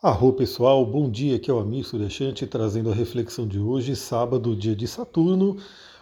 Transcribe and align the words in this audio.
Arro 0.00 0.32
pessoal, 0.32 0.86
bom 0.86 1.10
dia, 1.10 1.34
aqui 1.34 1.50
é 1.50 1.52
o 1.52 1.58
Amir 1.58 1.84
Suryashanti 1.84 2.46
trazendo 2.46 2.88
a 2.88 2.94
reflexão 2.94 3.48
de 3.48 3.58
hoje, 3.58 3.96
sábado, 3.96 4.54
dia 4.54 4.76
de 4.76 4.86
Saturno. 4.86 5.56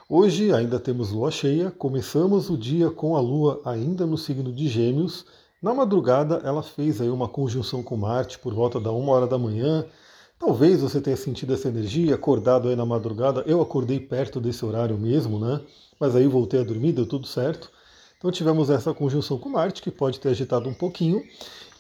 Hoje 0.06 0.52
ainda 0.52 0.78
temos 0.78 1.12
lua 1.12 1.30
cheia, 1.30 1.70
começamos 1.70 2.50
o 2.50 2.58
dia 2.58 2.90
com 2.90 3.16
a 3.16 3.20
lua 3.20 3.58
ainda 3.64 4.04
no 4.04 4.18
signo 4.18 4.52
de 4.52 4.68
Gêmeos. 4.68 5.24
Na 5.62 5.72
madrugada 5.72 6.42
ela 6.44 6.62
fez 6.62 7.00
aí 7.00 7.08
uma 7.08 7.26
conjunção 7.26 7.82
com 7.82 7.96
Marte 7.96 8.38
por 8.38 8.52
volta 8.52 8.78
da 8.78 8.92
uma 8.92 9.12
hora 9.12 9.26
da 9.26 9.38
manhã. 9.38 9.86
Talvez 10.38 10.82
você 10.82 11.00
tenha 11.00 11.16
sentido 11.16 11.54
essa 11.54 11.68
energia, 11.68 12.16
acordado 12.16 12.68
aí 12.68 12.76
na 12.76 12.84
madrugada. 12.84 13.44
Eu 13.46 13.62
acordei 13.62 13.98
perto 13.98 14.42
desse 14.42 14.62
horário 14.62 14.98
mesmo, 14.98 15.40
né? 15.40 15.62
Mas 15.98 16.14
aí 16.14 16.26
voltei 16.26 16.60
a 16.60 16.64
dormir, 16.64 16.92
deu 16.92 17.06
tudo 17.06 17.26
certo. 17.26 17.70
Então 18.18 18.30
tivemos 18.30 18.70
essa 18.70 18.94
conjunção 18.94 19.38
com 19.38 19.50
Marte, 19.50 19.82
que 19.82 19.90
pode 19.90 20.18
ter 20.18 20.30
agitado 20.30 20.68
um 20.68 20.74
pouquinho. 20.74 21.22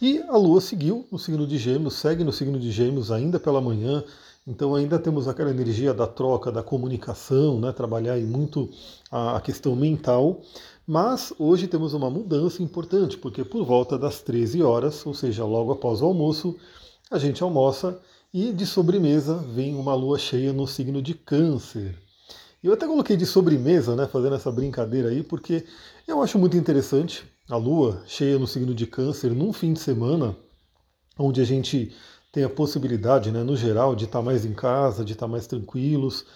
E 0.00 0.22
a 0.28 0.36
Lua 0.36 0.60
seguiu 0.60 1.06
no 1.10 1.18
signo 1.18 1.46
de 1.46 1.56
Gêmeos, 1.56 1.94
segue 1.94 2.22
no 2.22 2.32
signo 2.32 2.58
de 2.58 2.70
Gêmeos 2.70 3.10
ainda 3.10 3.40
pela 3.40 3.60
manhã. 3.60 4.04
Então 4.46 4.74
ainda 4.74 4.98
temos 4.98 5.26
aquela 5.26 5.50
energia 5.50 5.94
da 5.94 6.06
troca, 6.06 6.52
da 6.52 6.62
comunicação, 6.62 7.58
né? 7.58 7.72
trabalhar 7.72 8.12
aí 8.12 8.24
muito 8.24 8.68
a 9.10 9.40
questão 9.40 9.74
mental. 9.74 10.42
Mas 10.86 11.32
hoje 11.38 11.66
temos 11.66 11.94
uma 11.94 12.10
mudança 12.10 12.62
importante, 12.62 13.16
porque 13.16 13.42
por 13.42 13.64
volta 13.64 13.98
das 13.98 14.20
13 14.20 14.62
horas, 14.62 15.04
ou 15.04 15.14
seja, 15.14 15.44
logo 15.44 15.72
após 15.72 16.00
o 16.00 16.04
almoço, 16.04 16.54
a 17.10 17.18
gente 17.18 17.42
almoça 17.42 17.98
e 18.32 18.52
de 18.52 18.66
sobremesa 18.66 19.36
vem 19.36 19.74
uma 19.74 19.94
lua 19.94 20.18
cheia 20.18 20.52
no 20.52 20.66
signo 20.66 21.00
de 21.00 21.14
Câncer. 21.14 22.05
Eu 22.66 22.72
até 22.72 22.84
coloquei 22.84 23.16
de 23.16 23.24
sobremesa, 23.24 23.94
né, 23.94 24.08
fazendo 24.08 24.34
essa 24.34 24.50
brincadeira 24.50 25.10
aí, 25.10 25.22
porque 25.22 25.64
eu 26.04 26.20
acho 26.20 26.36
muito 26.36 26.56
interessante 26.56 27.24
a 27.48 27.56
Lua 27.56 28.02
cheia 28.08 28.40
no 28.40 28.46
signo 28.48 28.74
de 28.74 28.88
Câncer 28.88 29.32
num 29.32 29.52
fim 29.52 29.72
de 29.72 29.78
semana, 29.78 30.36
onde 31.16 31.40
a 31.40 31.44
gente 31.44 31.94
tem 32.32 32.42
a 32.42 32.48
possibilidade, 32.48 33.30
né, 33.30 33.44
no 33.44 33.54
geral, 33.54 33.94
de 33.94 34.06
estar 34.06 34.20
mais 34.20 34.44
em 34.44 34.52
casa, 34.52 35.04
de 35.04 35.12
estar 35.12 35.28
mais 35.28 35.46
tranquilos, 35.46 36.26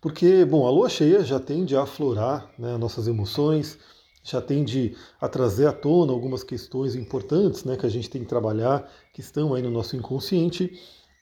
porque, 0.00 0.44
bom, 0.44 0.64
a 0.64 0.70
Lua 0.70 0.88
cheia 0.88 1.24
já 1.24 1.40
tende 1.40 1.74
a 1.74 1.82
aflorar 1.82 2.48
né, 2.56 2.76
nossas 2.76 3.08
emoções, 3.08 3.76
já 4.22 4.40
tende 4.40 4.94
a 5.20 5.28
trazer 5.28 5.66
à 5.66 5.72
tona 5.72 6.12
algumas 6.12 6.44
questões 6.44 6.94
importantes 6.94 7.64
né, 7.64 7.76
que 7.76 7.84
a 7.84 7.90
gente 7.90 8.08
tem 8.08 8.22
que 8.22 8.28
trabalhar, 8.28 8.88
que 9.12 9.20
estão 9.20 9.54
aí 9.54 9.62
no 9.62 9.72
nosso 9.72 9.96
inconsciente. 9.96 10.72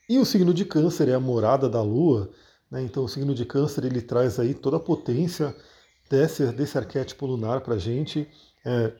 E 0.07 0.19
o 0.19 0.25
signo 0.25 0.53
de 0.53 0.63
Câncer 0.63 1.09
é 1.09 1.15
a 1.15 1.19
morada 1.19 1.67
da 1.67 1.81
Lua, 1.81 2.29
né, 2.71 2.83
então 2.83 3.03
o 3.03 3.09
signo 3.09 3.33
de 3.33 3.45
Câncer 3.45 3.85
ele 3.85 4.01
traz 4.01 4.39
aí 4.39 4.53
toda 4.53 4.77
a 4.77 4.79
potência 4.79 5.55
desse, 6.09 6.45
desse 6.51 6.77
arquétipo 6.77 7.25
lunar 7.25 7.61
para 7.61 7.75
a 7.75 7.79
gente. 7.79 8.27
É, 8.65 8.93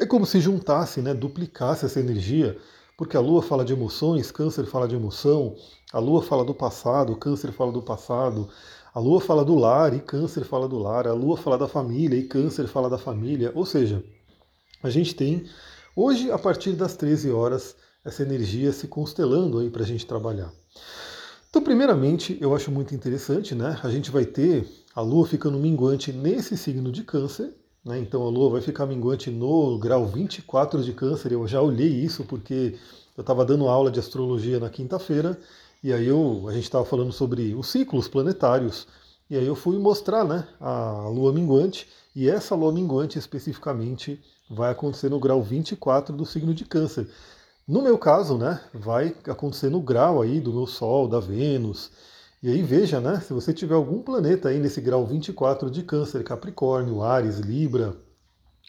é 0.00 0.06
como 0.06 0.24
se 0.24 0.40
juntasse, 0.40 1.02
né, 1.02 1.12
duplicasse 1.12 1.84
essa 1.84 2.00
energia, 2.00 2.56
porque 2.96 3.16
a 3.16 3.20
Lua 3.20 3.42
fala 3.42 3.64
de 3.64 3.72
emoções, 3.72 4.30
Câncer 4.30 4.66
fala 4.66 4.86
de 4.86 4.94
emoção, 4.94 5.54
a 5.92 5.98
Lua 5.98 6.22
fala 6.22 6.44
do 6.44 6.54
passado, 6.54 7.16
Câncer 7.16 7.52
fala 7.52 7.72
do 7.72 7.82
passado, 7.82 8.48
a 8.94 9.00
Lua 9.00 9.20
fala 9.20 9.44
do 9.44 9.54
lar 9.54 9.94
e 9.94 10.00
Câncer 10.00 10.44
fala 10.44 10.68
do 10.68 10.78
lar, 10.78 11.06
a 11.06 11.12
Lua 11.12 11.36
fala 11.36 11.56
da 11.56 11.68
família 11.68 12.18
e 12.18 12.24
Câncer 12.24 12.66
fala 12.66 12.90
da 12.90 12.98
família, 12.98 13.52
ou 13.54 13.64
seja, 13.64 14.04
a 14.82 14.90
gente 14.90 15.14
tem 15.14 15.46
hoje, 15.94 16.30
a 16.30 16.38
partir 16.38 16.72
das 16.72 16.96
13 16.96 17.30
horas, 17.30 17.76
essa 18.04 18.22
energia 18.22 18.72
se 18.72 18.88
constelando 18.88 19.58
aí 19.58 19.70
para 19.70 19.82
a 19.82 19.86
gente 19.86 20.06
trabalhar. 20.06 20.50
Então, 21.60 21.66
primeiramente, 21.66 22.38
eu 22.40 22.54
acho 22.56 22.70
muito 22.70 22.94
interessante, 22.94 23.54
né? 23.54 23.78
A 23.82 23.90
gente 23.90 24.10
vai 24.10 24.24
ter 24.24 24.66
a 24.94 25.02
Lua 25.02 25.26
ficando 25.26 25.58
minguante 25.58 26.10
nesse 26.10 26.56
signo 26.56 26.90
de 26.90 27.04
Câncer, 27.04 27.52
né? 27.84 27.98
Então 27.98 28.22
a 28.22 28.30
Lua 28.30 28.48
vai 28.48 28.62
ficar 28.62 28.86
minguante 28.86 29.30
no 29.30 29.78
grau 29.78 30.06
24 30.06 30.82
de 30.82 30.94
Câncer. 30.94 31.32
Eu 31.32 31.46
já 31.46 31.60
olhei 31.60 31.86
isso 31.86 32.24
porque 32.24 32.78
eu 33.14 33.20
estava 33.20 33.44
dando 33.44 33.68
aula 33.68 33.90
de 33.90 34.00
astrologia 34.00 34.58
na 34.58 34.70
quinta-feira 34.70 35.38
e 35.84 35.92
aí 35.92 36.06
eu, 36.06 36.46
a 36.48 36.52
gente 36.54 36.62
estava 36.62 36.86
falando 36.86 37.12
sobre 37.12 37.54
os 37.54 37.66
ciclos 37.66 38.08
planetários. 38.08 38.86
E 39.28 39.36
aí 39.36 39.46
eu 39.46 39.54
fui 39.54 39.76
mostrar 39.76 40.24
né, 40.24 40.48
a 40.58 41.08
Lua 41.08 41.30
minguante, 41.30 41.86
e 42.16 42.26
essa 42.26 42.54
Lua 42.54 42.72
minguante 42.72 43.18
especificamente 43.18 44.18
vai 44.48 44.72
acontecer 44.72 45.10
no 45.10 45.20
grau 45.20 45.42
24 45.42 46.16
do 46.16 46.24
signo 46.24 46.54
de 46.54 46.64
Câncer. 46.64 47.06
No 47.70 47.80
meu 47.80 47.96
caso, 47.96 48.36
né, 48.36 48.60
vai 48.74 49.14
acontecer 49.28 49.70
no 49.70 49.80
grau 49.80 50.20
aí 50.20 50.40
do 50.40 50.52
meu 50.52 50.66
Sol, 50.66 51.06
da 51.06 51.20
Vênus. 51.20 51.92
E 52.42 52.50
aí 52.50 52.64
veja, 52.64 53.00
né, 53.00 53.20
se 53.20 53.32
você 53.32 53.54
tiver 53.54 53.76
algum 53.76 54.02
planeta 54.02 54.48
aí 54.48 54.58
nesse 54.58 54.80
grau 54.80 55.06
24 55.06 55.70
de 55.70 55.84
Câncer, 55.84 56.24
Capricórnio, 56.24 57.00
Ares, 57.00 57.38
Libra, 57.38 57.96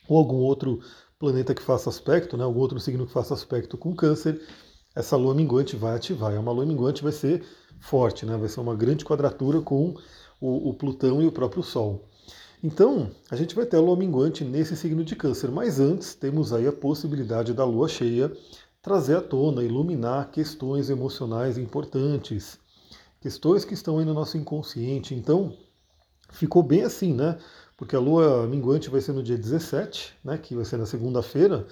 ou 0.07 0.19
algum 0.19 0.35
outro 0.35 0.81
planeta 1.17 1.56
que 1.56 1.63
faça 1.63 1.89
aspecto, 1.89 2.38
né, 2.38 2.44
algum 2.44 2.59
outro 2.59 2.79
signo 2.79 3.07
que 3.07 3.12
faça 3.12 3.34
aspecto 3.34 3.75
com 3.75 3.95
Câncer, 3.95 4.39
essa 4.95 5.18
lua 5.18 5.33
minguante 5.33 5.75
vai 5.75 5.95
ativar. 5.95 6.35
É 6.35 6.38
uma 6.38 6.51
lua 6.51 6.68
minguante 6.68 7.01
vai 7.01 7.12
ser 7.12 7.44
forte, 7.79 8.23
né, 8.23 8.38
vai 8.38 8.50
ser 8.50 8.59
uma 8.59 8.75
grande 8.75 9.03
quadratura 9.03 9.62
com 9.62 9.95
o, 10.39 10.69
o 10.69 10.75
Plutão 10.75 11.23
e 11.23 11.25
o 11.25 11.31
próprio 11.31 11.63
Sol. 11.63 12.07
Então, 12.63 13.09
a 13.31 13.35
gente 13.35 13.56
vai 13.56 13.66
ter 13.66 13.78
a 13.78 13.81
lua 13.81 13.97
minguante 13.97 14.44
nesse 14.44 14.78
signo 14.78 15.03
de 15.03 15.16
Câncer, 15.16 15.50
mas 15.50 15.79
antes 15.79 16.13
temos 16.13 16.53
aí 16.53 16.68
a 16.68 16.72
possibilidade 16.72 17.51
da 17.51 17.66
lua 17.66 17.88
cheia 17.88 18.31
trazer 18.81 19.18
à 19.18 19.22
tona, 19.22 19.64
iluminar 19.64 20.31
questões 20.31 20.90
emocionais 20.90 21.58
importantes 21.58 22.59
questões 23.22 23.64
que 23.64 23.75
estão 23.75 24.00
aí 24.00 24.06
no 24.06 24.14
nosso 24.14 24.38
inconsciente. 24.38 25.14
Então, 25.14 25.56
ficou 26.31 26.64
bem 26.64 26.84
assim, 26.84 27.14
né? 27.14 27.38
Porque 27.78 27.96
a 27.96 28.00
lua 28.00 28.47
minguante 28.47 28.90
vai 28.90 29.00
ser 29.00 29.14
no 29.14 29.24
dia 29.24 29.38
17, 29.38 30.18
né? 30.24 30.38
Que 30.38 30.56
vai 30.56 30.66
ser 30.66 30.78
na 30.78 30.86
segunda-feira. 30.86 31.66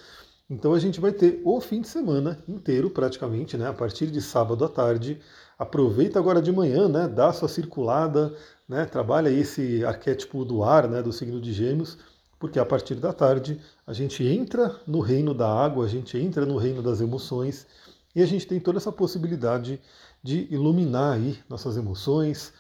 Então 0.50 0.74
a 0.74 0.80
gente 0.80 1.00
vai 1.00 1.12
ter 1.12 1.42
o 1.44 1.60
fim 1.60 1.82
de 1.82 1.88
semana 1.88 2.42
inteiro, 2.48 2.90
praticamente, 2.90 3.58
né? 3.58 3.68
A 3.68 3.74
partir 3.74 4.08
de 4.08 4.22
sábado 4.22 4.64
à 4.64 4.70
tarde. 4.70 5.20
Aproveita 5.58 6.18
agora 6.18 6.42
de 6.42 6.52
manhã, 6.52 6.88
né? 6.88 7.08
Dá 7.08 7.34
sua 7.34 7.50
circulada, 7.50 8.34
né? 8.68 8.86
Trabalha 8.86 9.30
esse 9.30 9.84
arquétipo 9.84 10.46
do 10.46 10.64
ar, 10.64 10.88
né? 10.88 11.02
Do 11.04 11.12
signo 11.12 11.42
de 11.42 11.52
Gêmeos, 11.52 11.98
porque 12.40 12.58
a 12.58 12.66
partir 12.66 12.96
da 12.96 13.12
tarde 13.12 13.60
a 13.86 13.94
gente 13.94 14.26
entra 14.26 14.80
no 14.88 15.02
reino 15.02 15.34
da 15.34 15.48
água, 15.48 15.86
a 15.86 15.90
gente 15.90 16.18
entra 16.18 16.46
no 16.46 16.58
reino 16.58 16.82
das 16.82 17.02
emoções 17.02 17.68
e 18.16 18.24
a 18.24 18.26
gente 18.26 18.48
tem 18.48 18.60
toda 18.60 18.78
essa 18.78 18.92
possibilidade 18.92 19.80
de 20.24 20.48
iluminar 20.50 21.14
aí 21.16 21.38
nossas 21.48 21.78
emoções, 21.78 22.54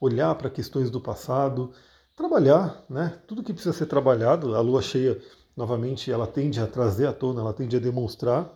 olhar 0.00 0.34
para 0.34 0.50
questões 0.50 0.90
do 0.90 1.00
passado, 1.00 1.70
trabalhar, 2.16 2.82
né? 2.88 3.18
Tudo 3.26 3.42
que 3.42 3.52
precisa 3.52 3.76
ser 3.76 3.86
trabalhado, 3.86 4.54
a 4.54 4.60
lua 4.60 4.82
cheia, 4.82 5.20
novamente, 5.56 6.10
ela 6.10 6.26
tende 6.26 6.60
a 6.60 6.66
trazer 6.66 7.06
à 7.06 7.12
tona, 7.12 7.40
ela 7.40 7.52
tende 7.52 7.76
a 7.76 7.80
demonstrar. 7.80 8.52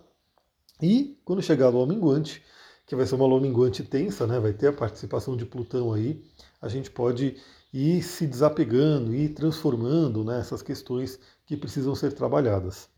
E 0.82 1.18
quando 1.24 1.42
chegar 1.42 1.66
a 1.66 1.70
lua 1.70 1.86
minguante, 1.86 2.42
que 2.86 2.96
vai 2.96 3.06
ser 3.06 3.14
uma 3.14 3.26
lua 3.26 3.40
minguante 3.40 3.82
tensa, 3.82 4.26
né? 4.26 4.40
Vai 4.40 4.52
ter 4.52 4.68
a 4.68 4.72
participação 4.72 5.36
de 5.36 5.46
Plutão 5.46 5.92
aí, 5.92 6.24
a 6.60 6.68
gente 6.68 6.90
pode 6.90 7.36
ir 7.72 8.02
se 8.02 8.26
desapegando 8.26 9.14
e 9.14 9.28
transformando 9.28 10.24
né, 10.24 10.40
essas 10.40 10.62
questões 10.62 11.18
que 11.46 11.56
precisam 11.56 11.94
ser 11.94 12.12
trabalhadas. 12.12 12.88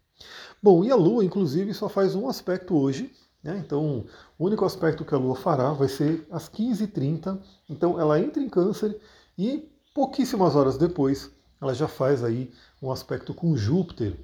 Bom, 0.62 0.84
e 0.84 0.90
a 0.90 0.96
Lua, 0.96 1.24
inclusive, 1.24 1.74
só 1.74 1.88
faz 1.88 2.14
um 2.14 2.28
aspecto 2.28 2.76
hoje, 2.76 3.12
né? 3.42 3.60
Então, 3.64 4.04
o 4.38 4.46
único 4.46 4.64
aspecto 4.64 5.04
que 5.04 5.14
a 5.14 5.18
Lua 5.18 5.34
fará 5.34 5.72
vai 5.72 5.88
ser 5.88 6.26
às 6.30 6.48
15h30. 6.48 7.40
Então, 7.68 8.00
ela 8.00 8.20
entra 8.20 8.42
em 8.42 8.48
Câncer 8.48 8.98
e 9.36 9.68
pouquíssimas 9.92 10.54
horas 10.54 10.78
depois 10.78 11.30
ela 11.62 11.72
já 11.72 11.86
faz 11.86 12.24
aí 12.24 12.50
um 12.82 12.90
aspecto 12.90 13.32
com 13.32 13.56
Júpiter, 13.56 14.16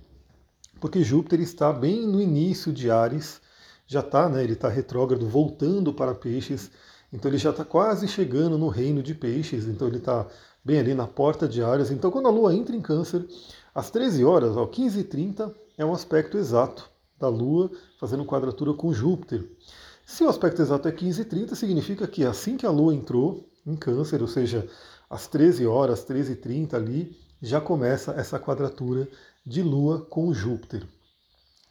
porque 0.80 1.04
Júpiter 1.04 1.40
está 1.40 1.72
bem 1.72 2.04
no 2.04 2.20
início 2.20 2.72
de 2.72 2.90
Ares, 2.90 3.40
já 3.86 4.00
está, 4.00 4.28
né? 4.28 4.42
Ele 4.42 4.54
está 4.54 4.68
retrógrado, 4.68 5.26
voltando 5.28 5.94
para 5.94 6.14
Peixes. 6.14 6.68
Então, 7.12 7.30
ele 7.30 7.38
já 7.38 7.50
está 7.50 7.64
quase 7.64 8.06
chegando 8.06 8.58
no 8.58 8.68
reino 8.68 9.02
de 9.02 9.14
Peixes. 9.14 9.66
Então, 9.66 9.88
ele 9.88 9.98
está 9.98 10.26
bem 10.64 10.78
ali 10.78 10.94
na 10.94 11.06
porta 11.06 11.48
de 11.48 11.62
Ares. 11.62 11.90
Então, 11.90 12.10
quando 12.10 12.28
a 12.28 12.30
Lua 12.30 12.54
entra 12.54 12.76
em 12.76 12.80
Câncer, 12.80 13.26
às 13.74 13.90
13 13.90 14.24
horas, 14.24 14.56
ao 14.56 14.68
15h30, 14.68 15.54
é 15.78 15.84
um 15.84 15.92
aspecto 15.92 16.36
exato 16.36 16.90
da 17.18 17.28
Lua 17.28 17.70
fazendo 17.98 18.24
quadratura 18.24 18.72
com 18.74 18.92
Júpiter. 18.92 19.48
Se 20.04 20.24
o 20.24 20.28
aspecto 20.28 20.62
exato 20.62 20.88
é 20.88 20.92
15h30, 20.92 21.54
significa 21.54 22.06
que 22.06 22.24
assim 22.24 22.56
que 22.56 22.66
a 22.66 22.70
Lua 22.70 22.94
entrou 22.94 23.48
em 23.66 23.76
Câncer, 23.76 24.20
ou 24.22 24.28
seja, 24.28 24.66
às 25.08 25.26
13 25.26 25.66
horas, 25.66 26.04
13h30 26.04 26.74
ali, 26.74 27.16
já 27.40 27.60
começa 27.60 28.12
essa 28.12 28.38
quadratura 28.38 29.08
de 29.44 29.62
Lua 29.62 30.00
com 30.00 30.32
Júpiter, 30.32 30.86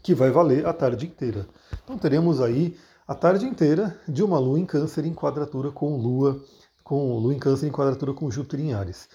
que 0.01 0.13
vai 0.13 0.31
valer 0.31 0.65
a 0.65 0.73
tarde 0.73 1.05
inteira. 1.05 1.47
Então 1.83 1.97
teremos 1.97 2.41
aí 2.41 2.77
a 3.07 3.15
tarde 3.15 3.45
inteira 3.45 3.97
de 4.05 4.21
uma 4.21 4.37
Lua 4.37 4.59
em 4.59 4.65
Câncer 4.65 5.05
em 5.05 5.13
quadratura 5.13 5.71
com 5.71 5.95
Lua, 5.95 6.43
com 6.83 7.17
Lua 7.17 7.33
em 7.33 7.39
Câncer 7.39 7.67
em 7.67 7.71
quadratura 7.71 8.13
com 8.13 8.29
Júpiter 8.29 8.59
em 8.59 8.73
Ares. 8.73 9.07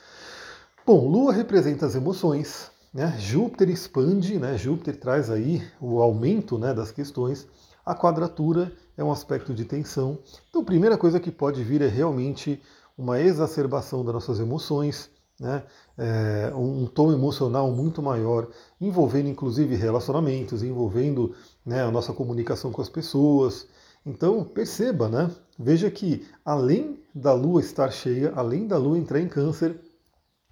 Bom, 0.87 1.07
Lua 1.07 1.31
representa 1.31 1.85
as 1.85 1.95
emoções, 1.95 2.71
né? 2.93 3.15
Júpiter 3.19 3.69
expande, 3.69 4.39
né? 4.39 4.57
Júpiter 4.57 4.99
traz 4.99 5.29
aí 5.29 5.63
o 5.79 6.01
aumento 6.01 6.57
né, 6.57 6.73
das 6.73 6.91
questões. 6.91 7.47
A 7.85 7.95
quadratura 7.95 8.73
é 8.97 9.05
um 9.05 9.13
aspecto 9.13 9.53
de 9.53 9.67
tensão. 9.67 10.19
Então, 10.49 10.63
a 10.63 10.65
primeira 10.65 10.97
coisa 10.97 11.21
que 11.21 11.31
pode 11.31 11.63
vir 11.63 11.83
é 11.83 11.89
realmente 11.89 12.63
uma 12.97 13.21
exacerbação 13.21 14.03
das 14.03 14.15
nossas 14.15 14.41
emoções, 14.41 15.11
né? 15.39 15.65
É, 15.99 16.51
um 16.55 16.87
tom 16.87 17.13
emocional 17.13 17.71
muito 17.71 18.03
maior, 18.03 18.49
envolvendo 18.81 19.29
inclusive 19.29 19.77
relacionamentos, 19.77 20.63
envolvendo 20.63 21.35
né, 21.67 21.83
a 21.83 21.91
nossa 21.91 22.15
comunicação 22.15 22.73
com 22.73 22.81
as 22.81 22.89
pessoas. 22.89 23.67
Então 24.05 24.45
perceba, 24.45 25.09
né? 25.09 25.31
Veja 25.59 25.91
que 25.91 26.27
além 26.45 27.01
da 27.15 27.33
Lua 27.33 27.61
estar 27.61 27.91
cheia, 27.91 28.33
além 28.35 28.67
da 28.67 28.77
Lua 28.77 28.99
entrar 28.99 29.21
em 29.21 29.29
câncer, 29.29 29.79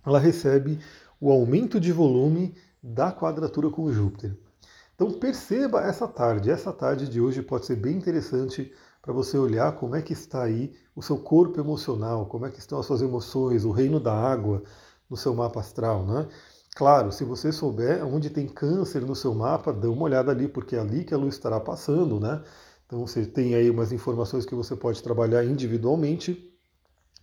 ela 0.05 0.19
recebe 0.19 0.79
o 1.21 1.31
aumento 1.31 1.81
de 1.81 1.93
volume 1.93 2.55
da 2.83 3.13
quadratura 3.13 3.69
com 3.69 3.93
Júpiter. 3.93 4.37
Então 4.95 5.11
perceba 5.13 5.83
essa 5.83 6.07
tarde. 6.07 6.51
Essa 6.51 6.73
tarde 6.73 7.09
de 7.09 7.21
hoje 7.21 7.43
pode 7.43 7.67
ser 7.67 7.77
bem 7.77 7.97
interessante 7.97 8.73
para 9.03 9.13
você 9.13 9.37
olhar 9.37 9.73
como 9.77 9.97
é 9.97 10.03
que 10.03 10.13
está 10.13 10.43
aí 10.43 10.75
o 10.95 11.03
seu 11.03 11.19
corpo 11.19 11.59
emocional, 11.59 12.27
como 12.27 12.47
é 12.47 12.51
que 12.51 12.59
estão 12.59 12.79
as 12.79 12.87
suas 12.87 13.03
emoções, 13.03 13.65
o 13.65 13.71
reino 13.71 13.99
da 13.99 14.13
água 14.13 14.63
no 15.09 15.17
seu 15.17 15.35
mapa 15.35 15.61
astral, 15.61 16.05
né? 16.05 16.29
Claro, 16.77 17.11
se 17.11 17.25
você 17.25 17.51
souber 17.51 18.07
onde 18.07 18.31
tem 18.31 18.47
câncer 18.47 19.03
no 19.03 19.17
seu 19.17 19.35
mapa, 19.35 19.73
dê 19.73 19.89
uma 19.89 20.05
olhada 20.05 20.31
ali, 20.31 20.47
porque 20.47 20.77
é 20.77 20.81
ali 20.81 21.05
que 21.05 21.13
a 21.13 21.17
luz 21.17 21.35
estará 21.35 21.59
passando, 21.59 22.21
né? 22.21 22.43
Então 22.91 23.07
você 23.07 23.25
tem 23.25 23.55
aí 23.55 23.71
umas 23.71 23.93
informações 23.93 24.45
que 24.45 24.53
você 24.53 24.75
pode 24.75 25.01
trabalhar 25.01 25.45
individualmente. 25.45 26.53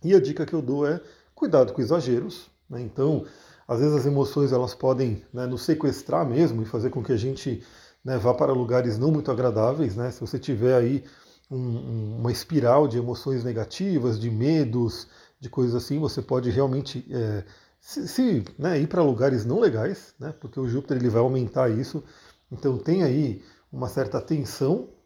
E 0.02 0.14
a 0.14 0.20
dica 0.20 0.46
que 0.46 0.54
eu 0.54 0.62
dou 0.62 0.86
é 0.86 0.98
cuidado 1.34 1.74
com 1.74 1.82
exageros. 1.82 2.50
Né? 2.70 2.80
Então, 2.80 3.26
às 3.66 3.80
vezes 3.80 3.94
as 3.94 4.06
emoções 4.06 4.50
elas 4.50 4.74
podem 4.74 5.22
né, 5.30 5.44
nos 5.46 5.60
sequestrar 5.64 6.26
mesmo 6.26 6.62
e 6.62 6.64
fazer 6.64 6.88
com 6.88 7.04
que 7.04 7.12
a 7.12 7.18
gente 7.18 7.62
né, 8.02 8.16
vá 8.16 8.32
para 8.32 8.50
lugares 8.50 8.96
não 8.96 9.10
muito 9.10 9.30
agradáveis. 9.30 9.94
Né? 9.94 10.10
Se 10.10 10.22
você 10.22 10.38
tiver 10.38 10.74
aí 10.74 11.04
um, 11.50 12.16
uma 12.16 12.32
espiral 12.32 12.88
de 12.88 12.96
emoções 12.96 13.44
negativas, 13.44 14.18
de 14.18 14.30
medos, 14.30 15.06
de 15.38 15.50
coisas 15.50 15.74
assim, 15.74 15.98
você 15.98 16.22
pode 16.22 16.48
realmente 16.48 17.06
é, 17.10 17.44
se, 17.78 18.08
se 18.08 18.42
né, 18.58 18.80
ir 18.80 18.86
para 18.86 19.02
lugares 19.02 19.44
não 19.44 19.60
legais, 19.60 20.14
né, 20.18 20.32
porque 20.40 20.58
o 20.58 20.66
Júpiter 20.66 20.96
ele 20.96 21.10
vai 21.10 21.20
aumentar 21.20 21.68
isso. 21.68 22.02
Então 22.50 22.78
tem 22.78 23.02
aí 23.02 23.42
uma 23.70 23.86
certa 23.90 24.16
atenção 24.16 24.96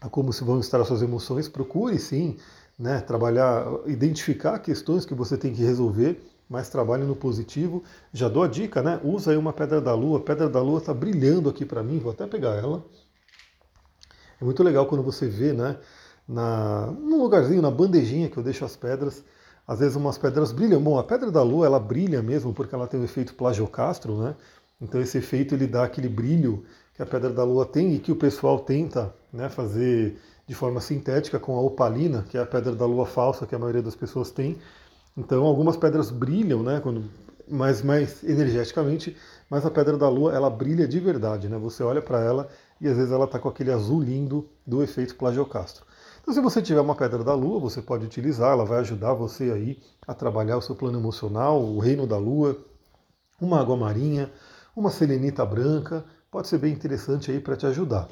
a 0.00 0.08
como 0.08 0.32
se 0.32 0.44
vão 0.44 0.60
estar 0.60 0.80
as 0.80 0.86
suas 0.86 1.02
emoções. 1.02 1.48
Procure 1.48 1.98
sim 1.98 2.36
né, 2.78 3.00
trabalhar, 3.00 3.66
identificar 3.86 4.58
questões 4.60 5.04
que 5.04 5.14
você 5.14 5.36
tem 5.36 5.52
que 5.52 5.62
resolver, 5.62 6.22
mas 6.48 6.68
trabalhe 6.68 7.04
no 7.04 7.16
positivo. 7.16 7.82
Já 8.12 8.28
dou 8.28 8.42
a 8.42 8.48
dica, 8.48 8.82
né? 8.82 9.00
Usa 9.02 9.32
aí 9.32 9.36
uma 9.36 9.52
pedra 9.52 9.80
da 9.80 9.94
lua. 9.94 10.18
A 10.18 10.22
pedra 10.22 10.48
da 10.48 10.62
lua 10.62 10.78
está 10.78 10.94
brilhando 10.94 11.48
aqui 11.48 11.64
para 11.64 11.82
mim, 11.82 11.98
vou 11.98 12.12
até 12.12 12.26
pegar 12.26 12.54
ela. 12.54 12.84
É 14.40 14.44
muito 14.44 14.62
legal 14.62 14.86
quando 14.86 15.02
você 15.02 15.26
vê, 15.26 15.52
né, 15.52 15.76
na, 16.26 16.86
num 16.86 17.20
lugarzinho, 17.20 17.60
na 17.60 17.70
bandejinha 17.70 18.28
que 18.28 18.36
eu 18.36 18.42
deixo 18.42 18.64
as 18.64 18.76
pedras, 18.76 19.24
às 19.66 19.80
vezes 19.80 19.96
umas 19.96 20.16
pedras 20.16 20.52
brilham. 20.52 20.80
Bom, 20.80 20.96
a 20.96 21.02
pedra 21.02 21.30
da 21.30 21.42
lua, 21.42 21.66
ela 21.66 21.80
brilha 21.80 22.22
mesmo 22.22 22.54
porque 22.54 22.74
ela 22.74 22.86
tem 22.86 23.00
o 23.00 23.04
efeito 23.04 23.34
plagiocastro, 23.34 24.16
né? 24.16 24.36
Então 24.80 25.00
esse 25.00 25.18
efeito 25.18 25.54
ele 25.54 25.66
dá 25.66 25.84
aquele 25.84 26.08
brilho 26.08 26.64
que 26.94 27.02
a 27.02 27.06
pedra 27.06 27.30
da 27.30 27.44
lua 27.44 27.66
tem 27.66 27.94
e 27.94 27.98
que 27.98 28.12
o 28.12 28.16
pessoal 28.16 28.60
tenta 28.60 29.14
né, 29.32 29.48
fazer 29.48 30.18
de 30.46 30.54
forma 30.54 30.80
sintética 30.80 31.38
com 31.38 31.56
a 31.56 31.60
opalina, 31.60 32.24
que 32.28 32.38
é 32.38 32.40
a 32.40 32.46
pedra 32.46 32.74
da 32.74 32.86
lua 32.86 33.06
falsa 33.06 33.46
que 33.46 33.54
a 33.54 33.58
maioria 33.58 33.82
das 33.82 33.94
pessoas 33.94 34.30
tem. 34.30 34.58
Então 35.16 35.44
algumas 35.44 35.76
pedras 35.76 36.10
brilham, 36.10 36.62
né, 36.62 36.80
quando 36.80 37.04
mais 37.50 37.82
mais 37.82 38.22
energeticamente, 38.22 39.16
mas 39.50 39.64
a 39.64 39.70
pedra 39.70 39.96
da 39.96 40.08
lua 40.08 40.34
ela 40.34 40.50
brilha 40.50 40.86
de 40.86 41.00
verdade, 41.00 41.48
né? 41.48 41.56
Você 41.58 41.82
olha 41.82 42.02
para 42.02 42.20
ela 42.20 42.48
e 42.80 42.86
às 42.86 42.96
vezes 42.96 43.12
ela 43.12 43.24
está 43.24 43.38
com 43.38 43.48
aquele 43.48 43.72
azul 43.72 44.00
lindo 44.00 44.48
do 44.66 44.82
efeito 44.82 45.16
plagiocastro. 45.16 45.84
Então, 46.20 46.34
se 46.34 46.40
você 46.40 46.60
tiver 46.60 46.80
uma 46.80 46.94
pedra 46.94 47.24
da 47.24 47.34
lua, 47.34 47.58
você 47.58 47.80
pode 47.80 48.04
utilizar, 48.04 48.52
ela 48.52 48.64
vai 48.64 48.80
ajudar 48.80 49.14
você 49.14 49.50
aí 49.50 49.78
a 50.06 50.12
trabalhar 50.12 50.58
o 50.58 50.60
seu 50.62 50.74
plano 50.76 50.98
emocional, 50.98 51.58
o 51.58 51.78
reino 51.78 52.06
da 52.06 52.18
lua, 52.18 52.54
uma 53.40 53.58
água 53.58 53.76
marinha, 53.76 54.30
uma 54.78 54.90
selenita 54.90 55.44
branca, 55.44 56.04
pode 56.30 56.48
ser 56.48 56.58
bem 56.58 56.72
interessante 56.72 57.30
aí 57.30 57.40
para 57.40 57.56
te 57.56 57.66
ajudar. 57.66 58.08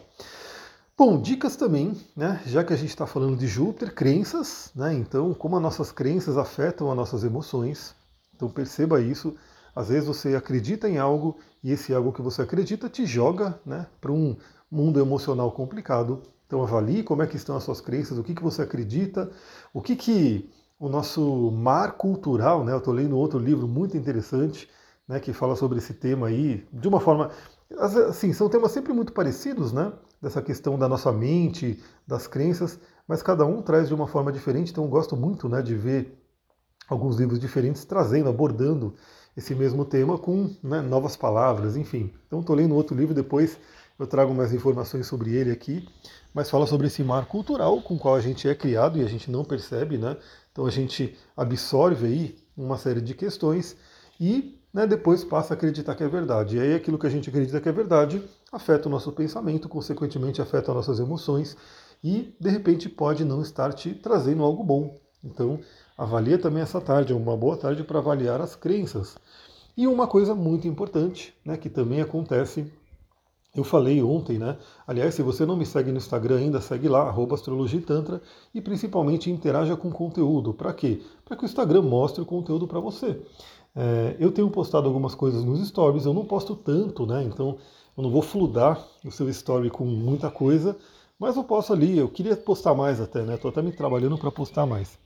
Bom, 0.98 1.20
dicas 1.20 1.56
também, 1.56 1.94
né? 2.16 2.40
Já 2.46 2.64
que 2.64 2.72
a 2.72 2.76
gente 2.76 2.88
está 2.88 3.06
falando 3.06 3.36
de 3.36 3.46
Júpiter, 3.46 3.94
crenças, 3.94 4.70
né? 4.74 4.94
Então, 4.94 5.34
como 5.34 5.56
as 5.56 5.62
nossas 5.62 5.92
crenças 5.92 6.38
afetam 6.38 6.90
as 6.90 6.96
nossas 6.96 7.22
emoções. 7.22 7.94
Então 8.34 8.48
perceba 8.48 9.00
isso. 9.00 9.34
Às 9.74 9.88
vezes 9.88 10.06
você 10.06 10.34
acredita 10.34 10.88
em 10.88 10.96
algo 10.96 11.38
e 11.62 11.70
esse 11.70 11.92
algo 11.92 12.12
que 12.12 12.22
você 12.22 12.40
acredita 12.42 12.88
te 12.88 13.04
joga 13.04 13.60
né, 13.64 13.86
para 14.00 14.10
um 14.10 14.36
mundo 14.70 14.98
emocional 14.98 15.52
complicado. 15.52 16.22
Então 16.46 16.62
avalie 16.62 17.02
como 17.02 17.22
é 17.22 17.26
que 17.26 17.36
estão 17.36 17.56
as 17.56 17.64
suas 17.64 17.80
crenças, 17.80 18.16
o 18.16 18.22
que, 18.22 18.34
que 18.34 18.42
você 18.42 18.62
acredita, 18.62 19.30
o 19.74 19.82
que, 19.82 19.96
que 19.96 20.50
o 20.78 20.88
nosso 20.88 21.50
mar 21.50 21.92
cultural, 21.92 22.64
né? 22.64 22.72
Eu 22.72 22.78
estou 22.78 22.94
lendo 22.94 23.18
outro 23.18 23.38
livro 23.38 23.66
muito 23.66 23.96
interessante, 23.96 24.68
né, 25.08 25.20
que 25.20 25.32
fala 25.32 25.54
sobre 25.56 25.78
esse 25.78 25.94
tema 25.94 26.28
aí, 26.28 26.66
de 26.72 26.88
uma 26.88 27.00
forma. 27.00 27.30
Assim, 27.78 28.32
são 28.32 28.48
temas 28.48 28.72
sempre 28.72 28.92
muito 28.92 29.12
parecidos, 29.12 29.72
né? 29.72 29.92
Dessa 30.20 30.40
questão 30.40 30.78
da 30.78 30.88
nossa 30.88 31.12
mente, 31.12 31.82
das 32.06 32.26
crenças, 32.26 32.78
mas 33.06 33.22
cada 33.22 33.44
um 33.44 33.60
traz 33.62 33.88
de 33.88 33.94
uma 33.94 34.06
forma 34.06 34.32
diferente, 34.32 34.70
então 34.70 34.84
eu 34.84 34.90
gosto 34.90 35.16
muito 35.16 35.48
né, 35.48 35.62
de 35.62 35.74
ver 35.74 36.22
alguns 36.88 37.16
livros 37.16 37.38
diferentes 37.38 37.84
trazendo, 37.84 38.28
abordando 38.28 38.94
esse 39.36 39.54
mesmo 39.54 39.84
tema 39.84 40.16
com 40.16 40.54
né, 40.62 40.80
novas 40.80 41.16
palavras, 41.16 41.76
enfim. 41.76 42.12
Então 42.26 42.40
estou 42.40 42.56
lendo 42.56 42.74
outro 42.74 42.96
livro, 42.96 43.14
depois 43.14 43.58
eu 43.98 44.06
trago 44.06 44.34
mais 44.34 44.52
informações 44.52 45.06
sobre 45.06 45.34
ele 45.34 45.50
aqui, 45.50 45.86
mas 46.32 46.50
fala 46.50 46.66
sobre 46.66 46.86
esse 46.86 47.02
mar 47.02 47.26
cultural 47.26 47.80
com 47.82 47.94
o 47.94 47.98
qual 47.98 48.14
a 48.14 48.20
gente 48.20 48.48
é 48.48 48.54
criado 48.54 48.98
e 48.98 49.02
a 49.02 49.08
gente 49.08 49.30
não 49.30 49.44
percebe, 49.44 49.98
né? 49.98 50.16
Então 50.52 50.66
a 50.66 50.70
gente 50.70 51.16
absorve 51.36 52.06
aí 52.06 52.38
uma 52.56 52.78
série 52.78 53.00
de 53.00 53.14
questões 53.14 53.76
e 54.18 54.58
né, 54.76 54.86
depois 54.86 55.24
passa 55.24 55.54
a 55.54 55.56
acreditar 55.56 55.94
que 55.94 56.04
é 56.04 56.08
verdade. 56.08 56.58
E 56.58 56.60
aí 56.60 56.74
aquilo 56.74 56.98
que 56.98 57.06
a 57.06 57.10
gente 57.10 57.30
acredita 57.30 57.62
que 57.62 57.68
é 57.68 57.72
verdade 57.72 58.22
afeta 58.52 58.88
o 58.88 58.92
nosso 58.92 59.10
pensamento, 59.10 59.70
consequentemente 59.70 60.42
afeta 60.42 60.70
as 60.70 60.76
nossas 60.76 61.00
emoções 61.00 61.56
e 62.04 62.36
de 62.38 62.50
repente 62.50 62.86
pode 62.86 63.24
não 63.24 63.40
estar 63.40 63.72
te 63.72 63.94
trazendo 63.94 64.42
algo 64.42 64.62
bom. 64.62 64.94
Então 65.24 65.58
avalia 65.96 66.36
também 66.36 66.62
essa 66.62 66.78
tarde, 66.78 67.14
é 67.14 67.16
uma 67.16 67.34
boa 67.34 67.56
tarde 67.56 67.84
para 67.84 68.00
avaliar 68.00 68.38
as 68.42 68.54
crenças. 68.54 69.16
E 69.74 69.86
uma 69.86 70.06
coisa 70.06 70.34
muito 70.34 70.68
importante, 70.68 71.34
né, 71.42 71.56
que 71.56 71.70
também 71.70 72.02
acontece 72.02 72.70
eu 73.56 73.64
falei 73.64 74.02
ontem, 74.02 74.38
né? 74.38 74.58
Aliás, 74.86 75.14
se 75.14 75.22
você 75.22 75.46
não 75.46 75.56
me 75.56 75.64
segue 75.64 75.90
no 75.90 75.96
Instagram 75.96 76.36
ainda, 76.36 76.60
segue 76.60 76.88
lá, 76.88 77.14
astrologitantra, 77.32 78.20
e 78.54 78.60
principalmente 78.60 79.30
interaja 79.30 79.76
com 79.76 79.88
o 79.88 79.92
conteúdo. 79.92 80.52
Para 80.52 80.72
quê? 80.72 81.00
Para 81.24 81.36
que 81.36 81.44
o 81.44 81.46
Instagram 81.46 81.82
mostre 81.82 82.22
o 82.22 82.26
conteúdo 82.26 82.66
para 82.66 82.80
você. 82.80 83.20
É, 83.74 84.16
eu 84.18 84.30
tenho 84.30 84.50
postado 84.50 84.86
algumas 84.86 85.14
coisas 85.14 85.44
nos 85.44 85.66
stories, 85.66 86.04
eu 86.06 86.14
não 86.14 86.24
posto 86.24 86.54
tanto, 86.54 87.06
né? 87.06 87.24
Então 87.24 87.56
eu 87.96 88.02
não 88.02 88.10
vou 88.10 88.22
fludar 88.22 88.86
o 89.04 89.10
seu 89.10 89.28
story 89.30 89.70
com 89.70 89.84
muita 89.84 90.30
coisa, 90.30 90.76
mas 91.18 91.36
eu 91.36 91.44
posto 91.44 91.72
ali, 91.72 91.96
eu 91.96 92.08
queria 92.08 92.36
postar 92.36 92.74
mais 92.74 93.00
até, 93.00 93.22
né? 93.22 93.36
Estou 93.36 93.50
até 93.50 93.62
me 93.62 93.72
trabalhando 93.72 94.18
para 94.18 94.30
postar 94.30 94.66
mais. 94.66 94.98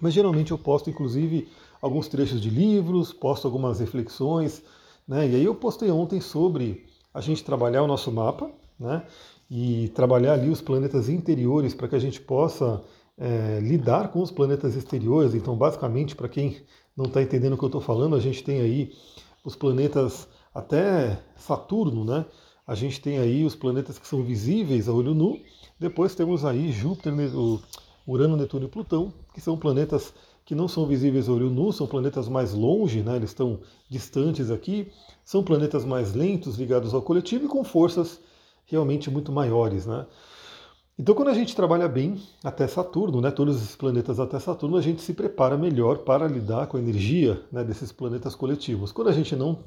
Mas 0.00 0.14
geralmente 0.14 0.52
eu 0.52 0.58
posto, 0.58 0.90
inclusive, 0.90 1.48
alguns 1.80 2.06
trechos 2.06 2.40
de 2.40 2.50
livros, 2.50 3.12
posto 3.12 3.46
algumas 3.46 3.80
reflexões, 3.80 4.62
né? 5.06 5.28
E 5.28 5.34
aí 5.36 5.44
eu 5.44 5.54
postei 5.54 5.90
ontem 5.90 6.20
sobre 6.20 6.84
a 7.16 7.20
gente 7.22 7.42
trabalhar 7.42 7.82
o 7.82 7.86
nosso 7.86 8.12
mapa, 8.12 8.50
né? 8.78 9.02
E 9.50 9.88
trabalhar 9.94 10.34
ali 10.34 10.50
os 10.50 10.60
planetas 10.60 11.08
interiores 11.08 11.72
para 11.72 11.88
que 11.88 11.96
a 11.96 11.98
gente 11.98 12.20
possa 12.20 12.82
é, 13.16 13.58
lidar 13.58 14.08
com 14.08 14.20
os 14.20 14.30
planetas 14.30 14.74
exteriores. 14.76 15.34
Então, 15.34 15.56
basicamente, 15.56 16.14
para 16.14 16.28
quem 16.28 16.60
não 16.94 17.06
está 17.06 17.22
entendendo 17.22 17.54
o 17.54 17.56
que 17.56 17.64
eu 17.64 17.68
estou 17.68 17.80
falando, 17.80 18.14
a 18.14 18.20
gente 18.20 18.44
tem 18.44 18.60
aí 18.60 18.92
os 19.42 19.56
planetas 19.56 20.28
até 20.54 21.18
Saturno, 21.36 22.04
né? 22.04 22.26
A 22.66 22.74
gente 22.74 23.00
tem 23.00 23.16
aí 23.16 23.46
os 23.46 23.54
planetas 23.54 23.98
que 23.98 24.06
são 24.06 24.22
visíveis 24.22 24.86
a 24.86 24.92
olho 24.92 25.14
nu. 25.14 25.40
Depois 25.80 26.14
temos 26.14 26.44
aí 26.44 26.70
Júpiter, 26.70 27.14
Urano, 28.06 28.36
Netuno 28.36 28.66
e 28.66 28.68
Plutão, 28.68 29.10
que 29.32 29.40
são 29.40 29.56
planetas 29.56 30.12
que 30.46 30.54
não 30.54 30.68
são 30.68 30.86
visíveis 30.86 31.28
a 31.28 31.32
olho 31.32 31.50
nu, 31.50 31.72
são 31.72 31.88
planetas 31.88 32.28
mais 32.28 32.54
longe, 32.54 33.02
né? 33.02 33.16
eles 33.16 33.30
estão 33.30 33.58
distantes 33.90 34.48
aqui, 34.48 34.88
são 35.24 35.42
planetas 35.42 35.84
mais 35.84 36.14
lentos 36.14 36.56
ligados 36.56 36.94
ao 36.94 37.02
coletivo 37.02 37.46
e 37.46 37.48
com 37.48 37.64
forças 37.64 38.20
realmente 38.64 39.10
muito 39.10 39.32
maiores. 39.32 39.86
Né? 39.86 40.06
Então, 40.96 41.16
quando 41.16 41.28
a 41.28 41.34
gente 41.34 41.56
trabalha 41.56 41.88
bem 41.88 42.22
até 42.44 42.64
Saturno, 42.68 43.20
né, 43.20 43.32
todos 43.32 43.56
esses 43.56 43.74
planetas 43.74 44.20
até 44.20 44.38
Saturno, 44.38 44.76
a 44.76 44.80
gente 44.80 45.02
se 45.02 45.12
prepara 45.12 45.56
melhor 45.58 45.98
para 45.98 46.28
lidar 46.28 46.68
com 46.68 46.76
a 46.76 46.80
energia 46.80 47.42
né, 47.50 47.64
desses 47.64 47.90
planetas 47.90 48.36
coletivos. 48.36 48.92
Quando 48.92 49.08
a 49.08 49.12
gente 49.12 49.34
não, 49.34 49.58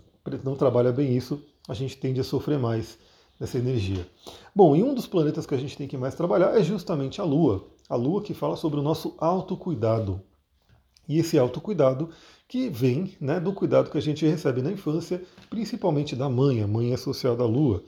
não 0.46 0.56
trabalha 0.56 0.94
bem 0.94 1.16
isso, 1.16 1.44
a 1.68 1.74
gente 1.74 1.98
tende 1.98 2.22
a 2.22 2.24
sofrer 2.24 2.58
mais 2.58 2.98
dessa 3.38 3.58
energia. 3.58 4.08
Bom, 4.56 4.78
e 4.78 4.82
um 4.82 4.94
dos 4.94 5.08
planetas 5.08 5.46
que 5.46 5.54
a 5.54 5.58
gente 5.60 5.78
tem 5.78 5.90
que 5.90 5.98
mais 5.98 6.16
trabalhar 6.16 6.58
é 6.58 6.64
justamente 6.64 7.20
a 7.20 7.26
Lua. 7.26 7.68
A 7.90 7.98
Lua 7.98 8.22
que 8.22 8.34
fala 8.34 8.56
sobre 8.56 8.80
o 8.80 8.84
nosso 8.84 9.14
autocuidado. 9.18 10.22
E 11.10 11.18
esse 11.18 11.38
autocuidado 11.40 12.10
que 12.48 12.70
vem 12.70 13.16
né, 13.20 13.40
do 13.40 13.52
cuidado 13.52 13.90
que 13.90 13.98
a 13.98 14.02
gente 14.02 14.26
recebe 14.26 14.62
na 14.62 14.72
infância, 14.72 15.22
principalmente 15.50 16.16
da 16.16 16.30
mãe, 16.30 16.62
a 16.62 16.68
mãe 16.68 16.92
é 16.92 16.94
associada 16.94 17.44
à 17.44 17.48
lua. 17.48 17.84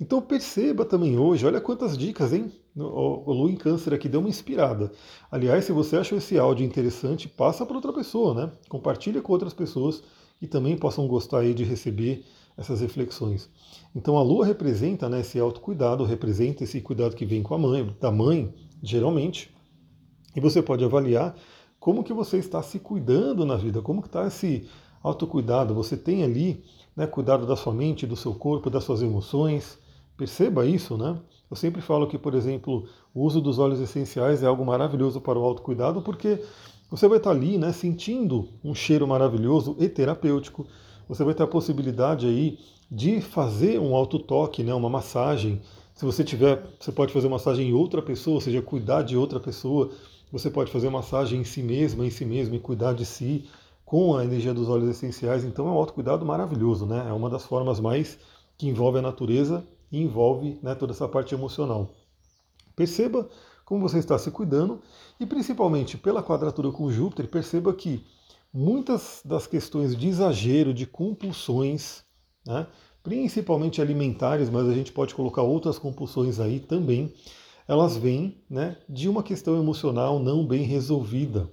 Então 0.00 0.20
perceba 0.20 0.84
também 0.84 1.18
hoje, 1.18 1.46
olha 1.46 1.60
quantas 1.60 1.96
dicas, 1.96 2.32
hein? 2.32 2.52
O 2.76 3.32
Lua 3.32 3.50
em 3.50 3.56
Câncer 3.56 3.94
aqui 3.94 4.06
deu 4.06 4.20
uma 4.20 4.28
inspirada. 4.28 4.92
Aliás, 5.30 5.64
se 5.64 5.72
você 5.72 5.96
achou 5.96 6.18
esse 6.18 6.38
áudio 6.38 6.66
interessante, 6.66 7.26
passa 7.26 7.64
para 7.64 7.76
outra 7.76 7.92
pessoa, 7.92 8.34
né? 8.34 8.52
Compartilha 8.68 9.22
com 9.22 9.32
outras 9.32 9.54
pessoas 9.54 10.02
que 10.38 10.46
também 10.46 10.76
possam 10.76 11.08
gostar 11.08 11.38
aí 11.38 11.54
de 11.54 11.64
receber 11.64 12.22
essas 12.54 12.82
reflexões. 12.82 13.48
Então 13.94 14.18
a 14.18 14.22
lua 14.22 14.44
representa 14.44 15.08
né, 15.08 15.20
esse 15.20 15.38
autocuidado, 15.38 16.04
representa 16.04 16.64
esse 16.64 16.82
cuidado 16.82 17.16
que 17.16 17.24
vem 17.24 17.42
com 17.42 17.54
a 17.54 17.58
mãe, 17.58 17.96
da 17.98 18.10
mãe, 18.10 18.52
geralmente. 18.82 19.50
E 20.34 20.40
você 20.40 20.60
pode 20.60 20.84
avaliar 20.84 21.34
como 21.86 22.02
que 22.02 22.12
você 22.12 22.38
está 22.38 22.60
se 22.64 22.80
cuidando 22.80 23.46
na 23.46 23.54
vida, 23.54 23.80
como 23.80 24.02
que 24.02 24.08
está 24.08 24.26
esse 24.26 24.66
autocuidado. 25.00 25.72
Você 25.72 25.96
tem 25.96 26.24
ali 26.24 26.64
né, 26.96 27.06
cuidado 27.06 27.46
da 27.46 27.54
sua 27.54 27.72
mente, 27.72 28.08
do 28.08 28.16
seu 28.16 28.34
corpo, 28.34 28.68
das 28.68 28.82
suas 28.82 29.02
emoções. 29.02 29.78
Perceba 30.16 30.66
isso, 30.66 30.96
né? 30.96 31.16
Eu 31.48 31.56
sempre 31.56 31.80
falo 31.80 32.08
que, 32.08 32.18
por 32.18 32.34
exemplo, 32.34 32.88
o 33.14 33.22
uso 33.22 33.40
dos 33.40 33.60
óleos 33.60 33.78
essenciais 33.78 34.42
é 34.42 34.46
algo 34.46 34.66
maravilhoso 34.66 35.20
para 35.20 35.38
o 35.38 35.44
autocuidado, 35.44 36.02
porque 36.02 36.42
você 36.90 37.06
vai 37.06 37.18
estar 37.18 37.30
ali, 37.30 37.56
né, 37.56 37.72
sentindo 37.72 38.48
um 38.64 38.74
cheiro 38.74 39.06
maravilhoso 39.06 39.76
e 39.78 39.88
terapêutico. 39.88 40.66
Você 41.08 41.22
vai 41.22 41.34
ter 41.34 41.44
a 41.44 41.46
possibilidade 41.46 42.26
aí 42.26 42.58
de 42.90 43.20
fazer 43.20 43.78
um 43.78 43.94
autotoque, 43.94 44.64
né, 44.64 44.74
uma 44.74 44.90
massagem. 44.90 45.60
Se 45.94 46.04
você 46.04 46.24
tiver, 46.24 46.66
você 46.80 46.90
pode 46.90 47.12
fazer 47.12 47.28
massagem 47.28 47.68
em 47.68 47.72
outra 47.72 48.02
pessoa, 48.02 48.34
ou 48.34 48.40
seja, 48.40 48.60
cuidar 48.60 49.02
de 49.02 49.16
outra 49.16 49.38
pessoa. 49.38 49.92
Você 50.32 50.50
pode 50.50 50.70
fazer 50.70 50.90
massagem 50.90 51.40
em 51.40 51.44
si 51.44 51.62
mesma, 51.62 52.04
em 52.04 52.10
si 52.10 52.24
mesmo, 52.24 52.54
e 52.54 52.60
cuidar 52.60 52.92
de 52.92 53.06
si 53.06 53.48
com 53.84 54.16
a 54.16 54.24
energia 54.24 54.52
dos 54.52 54.68
óleos 54.68 54.90
essenciais. 54.90 55.44
Então 55.44 55.66
é 55.68 55.70
um 55.70 55.74
autocuidado 55.74 56.26
maravilhoso, 56.26 56.84
né? 56.84 57.06
É 57.08 57.12
uma 57.12 57.30
das 57.30 57.44
formas 57.44 57.78
mais 57.78 58.18
que 58.58 58.68
envolve 58.68 58.98
a 58.98 59.02
natureza 59.02 59.66
e 59.90 60.02
envolve 60.02 60.58
né, 60.62 60.74
toda 60.74 60.92
essa 60.92 61.06
parte 61.06 61.34
emocional. 61.34 61.92
Perceba 62.74 63.28
como 63.64 63.88
você 63.88 63.98
está 63.98 64.18
se 64.18 64.30
cuidando 64.30 64.80
e 65.18 65.26
principalmente 65.26 65.96
pela 65.96 66.22
quadratura 66.22 66.70
com 66.70 66.90
Júpiter, 66.90 67.28
perceba 67.28 67.72
que 67.72 68.04
muitas 68.52 69.20
das 69.24 69.46
questões 69.46 69.96
de 69.96 70.08
exagero, 70.08 70.74
de 70.74 70.86
compulsões, 70.86 72.02
né, 72.46 72.66
principalmente 73.02 73.80
alimentares, 73.80 74.50
mas 74.50 74.68
a 74.68 74.72
gente 74.72 74.92
pode 74.92 75.14
colocar 75.14 75.42
outras 75.42 75.78
compulsões 75.78 76.40
aí 76.40 76.58
também, 76.58 77.12
elas 77.68 77.96
vêm 77.96 78.36
né, 78.48 78.76
de 78.88 79.08
uma 79.08 79.22
questão 79.22 79.58
emocional 79.58 80.18
não 80.18 80.46
bem 80.46 80.62
resolvida. 80.62 81.50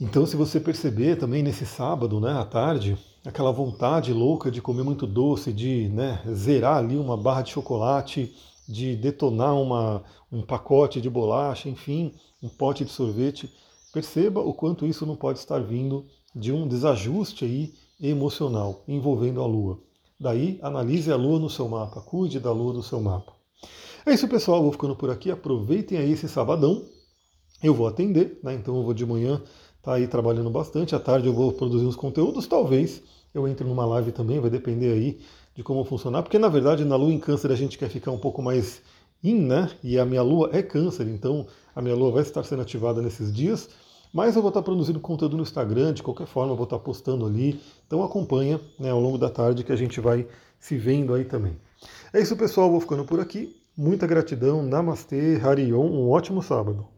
Então, 0.00 0.26
se 0.26 0.36
você 0.36 0.58
perceber 0.58 1.16
também 1.16 1.42
nesse 1.42 1.64
sábado, 1.64 2.20
né, 2.20 2.32
à 2.32 2.44
tarde, 2.44 2.98
aquela 3.24 3.52
vontade 3.52 4.12
louca 4.12 4.50
de 4.50 4.60
comer 4.60 4.82
muito 4.82 5.06
doce, 5.06 5.52
de 5.52 5.88
né, 5.88 6.20
zerar 6.32 6.78
ali 6.78 6.96
uma 6.96 7.16
barra 7.16 7.42
de 7.42 7.50
chocolate, 7.50 8.34
de 8.68 8.96
detonar 8.96 9.54
uma, 9.54 10.02
um 10.32 10.42
pacote 10.42 11.00
de 11.00 11.08
bolacha, 11.08 11.68
enfim, 11.68 12.12
um 12.42 12.48
pote 12.48 12.84
de 12.84 12.90
sorvete, 12.90 13.52
perceba 13.92 14.40
o 14.40 14.52
quanto 14.52 14.86
isso 14.86 15.06
não 15.06 15.16
pode 15.16 15.38
estar 15.38 15.60
vindo 15.60 16.06
de 16.34 16.50
um 16.52 16.66
desajuste 16.66 17.44
aí 17.44 17.72
emocional 18.00 18.82
envolvendo 18.88 19.40
a 19.40 19.46
Lua. 19.46 19.78
Daí, 20.18 20.58
analise 20.62 21.10
a 21.10 21.16
Lua 21.16 21.38
no 21.38 21.50
seu 21.50 21.68
mapa, 21.68 22.00
cuide 22.00 22.40
da 22.40 22.52
Lua 22.52 22.72
do 22.72 22.82
seu 22.82 23.00
mapa. 23.00 23.32
É 24.06 24.12
isso, 24.12 24.28
pessoal. 24.28 24.62
Vou 24.62 24.70
ficando 24.70 24.94
por 24.94 25.10
aqui. 25.10 25.30
Aproveitem 25.30 25.96
aí 25.96 26.12
esse 26.12 26.28
sabadão. 26.28 26.84
Eu 27.62 27.72
vou 27.72 27.86
atender, 27.86 28.38
né? 28.42 28.52
Então 28.52 28.76
eu 28.76 28.82
vou 28.82 28.92
de 28.92 29.06
manhã 29.06 29.36
estar 29.36 29.92
tá 29.92 29.94
aí 29.94 30.06
trabalhando 30.06 30.50
bastante. 30.50 30.94
À 30.94 31.00
tarde 31.00 31.26
eu 31.26 31.32
vou 31.32 31.52
produzir 31.52 31.86
uns 31.86 31.96
conteúdos. 31.96 32.46
Talvez 32.46 33.02
eu 33.32 33.48
entre 33.48 33.66
numa 33.66 33.86
live 33.86 34.12
também, 34.12 34.38
vai 34.38 34.50
depender 34.50 34.92
aí 34.92 35.20
de 35.54 35.62
como 35.62 35.82
funcionar. 35.84 36.22
Porque 36.22 36.38
na 36.38 36.48
verdade 36.48 36.84
na 36.84 36.96
Lua 36.96 37.12
em 37.12 37.18
Câncer 37.18 37.50
a 37.50 37.56
gente 37.56 37.78
quer 37.78 37.88
ficar 37.88 38.10
um 38.10 38.18
pouco 38.18 38.42
mais 38.42 38.82
in, 39.22 39.40
né? 39.40 39.70
E 39.82 39.98
a 39.98 40.04
minha 40.04 40.22
Lua 40.22 40.50
é 40.52 40.62
Câncer, 40.62 41.08
então 41.08 41.46
a 41.74 41.80
minha 41.80 41.94
Lua 41.94 42.12
vai 42.12 42.22
estar 42.22 42.44
sendo 42.44 42.60
ativada 42.60 43.00
nesses 43.00 43.32
dias. 43.32 43.70
Mas 44.12 44.36
eu 44.36 44.42
vou 44.42 44.50
estar 44.50 44.62
produzindo 44.62 45.00
conteúdo 45.00 45.36
no 45.36 45.42
Instagram, 45.42 45.94
de 45.94 46.02
qualquer 46.02 46.26
forma, 46.26 46.52
eu 46.52 46.56
vou 46.56 46.64
estar 46.64 46.78
postando 46.78 47.24
ali. 47.24 47.58
Então 47.86 48.04
acompanha 48.04 48.60
né, 48.78 48.90
ao 48.90 49.00
longo 49.00 49.16
da 49.16 49.30
tarde 49.30 49.64
que 49.64 49.72
a 49.72 49.76
gente 49.76 49.98
vai 49.98 50.28
se 50.60 50.76
vendo 50.76 51.14
aí 51.14 51.24
também. 51.24 51.56
É 52.12 52.20
isso, 52.20 52.36
pessoal. 52.36 52.70
Vou 52.70 52.80
ficando 52.80 53.04
por 53.04 53.18
aqui. 53.18 53.63
Muita 53.76 54.06
gratidão. 54.06 54.62
Namastê, 54.62 55.36
Harion. 55.36 55.86
Um 55.86 56.08
ótimo 56.08 56.42
sábado. 56.42 56.93